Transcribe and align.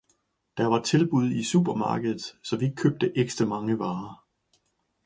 Der 0.57 0.65
var 0.65 0.81
tilbud 0.81 1.31
i 1.31 1.43
supermarkedet, 1.43 2.21
så 2.43 2.57
vi 2.57 2.71
købte 2.75 3.17
ekstra 3.17 3.45
mange 3.45 3.79
varer. 3.79 4.25